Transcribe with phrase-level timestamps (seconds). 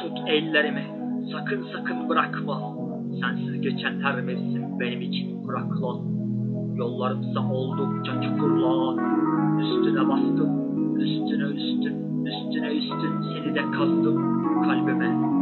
[0.00, 0.84] Tut ellerimi,
[1.32, 2.60] sakın sakın bırakma.
[3.20, 6.00] Sensiz geçen her mevsim benim için kuraklan.
[6.74, 8.94] Yollarımsa oldukça çukurlar.
[9.60, 10.50] Üstüne bastım,
[11.00, 14.16] üstüne üstün, üstüne üstün seni de kazdım
[14.62, 15.39] kalbime.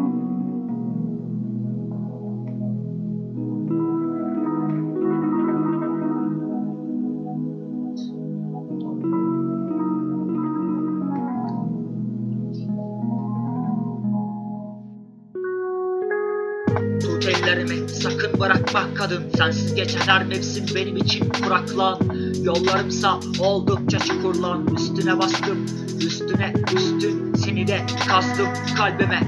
[17.59, 19.25] Ellerimi sakın bırakma kadın.
[19.37, 21.99] Sensiz geçen her mevsim benim için kuraklan
[22.43, 24.67] Yollarımsa oldukça çukurlan.
[24.75, 25.67] Üstüne bastım
[26.01, 27.35] üstüne üstün.
[27.35, 29.21] Seni de kazdım kalbime.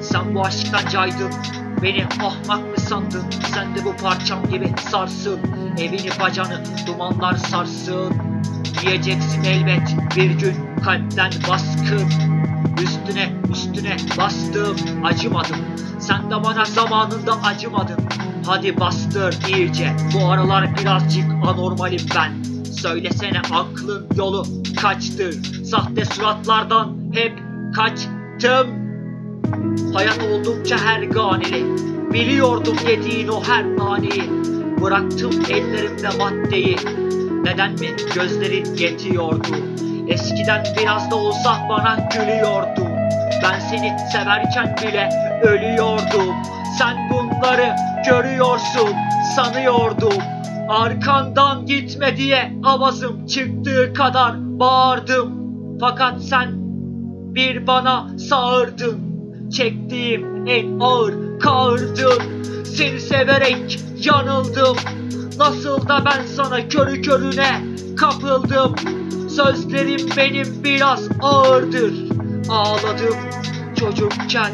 [0.00, 1.30] Sen bu aşktan caydın.
[1.82, 3.24] Beni ahmak mı sandın?
[3.54, 5.40] Sen de bu parçam gibi sarsın.
[5.78, 8.14] Evini bacanı dumanlar sarsın.
[8.82, 10.16] Diyeceksin elbet.
[10.16, 12.08] Bir gün kalpten baskın.
[12.82, 15.56] Üstüne üstüne bastım acımadım.
[15.98, 17.98] Sen de bana zamanında acımadın.
[18.46, 19.96] Hadi bastır iyice.
[20.14, 22.62] Bu aralar birazcık anormalim ben.
[22.72, 24.44] Söylesene aklın yolu
[24.76, 25.64] kaçtır?
[25.64, 27.38] Sahte suratlardan hep
[27.74, 28.68] kaçtım.
[29.94, 34.30] Hayat oldukça her ganili Biliyordum dediğin o her maniyi.
[34.82, 36.76] Bıraktım ellerimde maddeyi.
[37.44, 37.96] Neden mi?
[38.14, 39.48] Gözlerin yetiyordu.
[40.08, 42.87] Eskiden biraz da olsa bana gülüyordu
[43.42, 45.08] Ben seni severken bile
[45.42, 46.34] ölüyordum.
[46.78, 48.94] Sen bunları görüyorsun
[49.36, 50.22] sanıyordum.
[50.68, 55.48] Arkandan gitme diye avazım çıktığı kadar bağırdım.
[55.80, 56.48] Fakat sen
[57.34, 59.08] bir bana sağırdın.
[59.50, 62.22] Çektiğim en ağır kağırdın
[62.64, 64.76] Seni severek yanıldım.
[65.38, 67.60] Nasıl da ben sana körü körüne
[67.96, 68.74] kapıldım.
[69.28, 72.07] Sözlerim benim biraz ağırdır
[72.48, 73.16] Ağladım
[73.80, 74.52] çocukken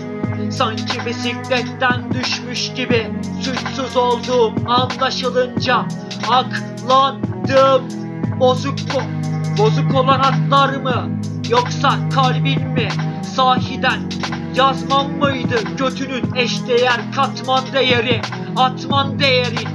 [0.51, 3.11] Sanki bisikletten düşmüş gibi
[3.43, 5.87] Suçsuz olduğum anlaşılınca
[6.29, 7.89] Aklandım
[8.41, 9.03] Bozuk mu?
[9.59, 11.21] Bozuk olan hatlar mı?
[11.51, 12.89] Yoksa kalbin mi?
[13.23, 14.01] Sahiden
[14.55, 18.21] yazmam mıydı götünün eşdeğer katman değeri
[18.57, 19.69] Atman değeri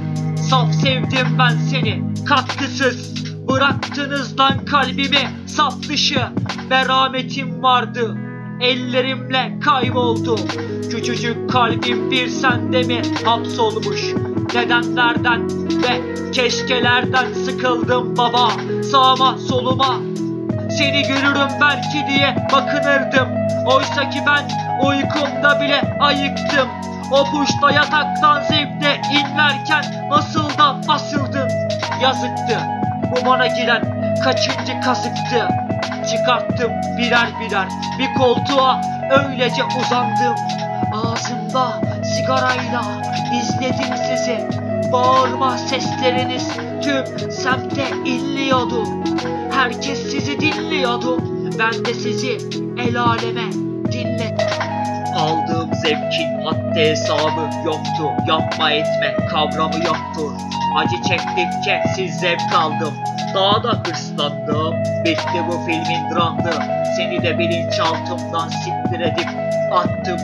[0.50, 3.14] Saf sevdim ben seni katkısız
[3.50, 6.20] Bıraktınız lan kalbimi saf dışı.
[6.70, 8.16] Merhametim vardı
[8.60, 10.36] Ellerimle kayboldu.
[10.90, 14.14] Küçücük kalbim bir sende mi hapsolmuş?
[14.54, 15.48] Nedenlerden
[15.82, 18.50] ve keşkelerden sıkıldım baba?
[18.82, 20.00] Sağıma soluma
[20.78, 23.28] Seni görürüm belki diye bakınırdım.
[23.66, 24.48] Oysa ki ben
[24.86, 26.68] uykumda bile ayıktım.
[27.12, 31.48] O puşta yataktan zevkle inlerken nasıl da basıldım
[32.02, 32.79] Yazıktı
[33.30, 33.82] bu bana giren
[34.24, 35.48] kaçıncı kazıktı?
[36.10, 37.68] Çıkarttım birer birer
[37.98, 38.80] bir koltuğa.
[39.10, 40.34] Öylece uzandım.
[40.92, 42.82] Ağzımda sigarayla
[43.34, 44.48] izledim sizi.
[44.92, 46.48] Bağırma sesleriniz
[46.82, 48.84] tüm semte inliyordu.
[49.52, 51.18] Herkes sizi dinliyordu.
[51.58, 52.38] Ben de sizi
[52.78, 53.52] el aleme
[53.92, 54.62] dinlettim
[55.16, 58.10] Aldığım zevkin haddi hesabı yoktu.
[58.26, 60.32] Yapma etme kavramı yoktur
[60.76, 62.94] Acı çektikçe siz zevk aldım.
[63.34, 64.74] Daha da hırslandım.
[65.04, 66.50] Bitti bu filmin dramdı
[66.96, 69.28] Seni de bilinçaltımdan siktir edip
[69.72, 70.18] attım.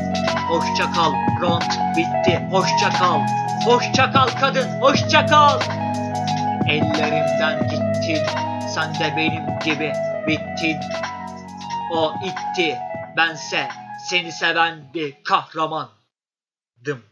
[0.49, 1.13] Hoşça kal
[1.43, 2.43] rant bitti.
[2.51, 3.21] Hoşça kal.
[3.65, 5.61] Hoşça kal kadın hoşça kal.
[6.69, 8.27] Ellerimden gittin.
[8.75, 9.93] Sen de benim gibi
[10.27, 10.81] bittin.
[11.93, 12.79] O itti.
[13.17, 13.69] Bense
[14.11, 15.91] seni seven bir kahramandım.
[16.85, 17.03] Dım.